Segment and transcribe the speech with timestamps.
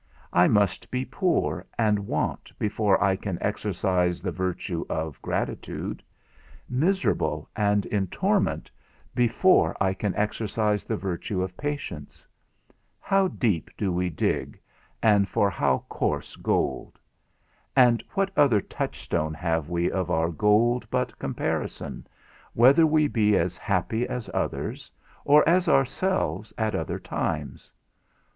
[0.33, 6.01] I must be poor and want before I can exercise the virtue of gratitude;
[6.67, 8.71] miserable, and in torment,
[9.13, 12.25] before I can exercise the virtue of patience.
[12.99, 14.59] How deep do we dig,
[15.03, 16.97] and for how coarse gold!
[17.75, 22.07] And what other touchstone have we of our gold but comparison,
[22.53, 24.89] whether we be as happy as others,
[25.25, 27.69] or as ourselves at other times?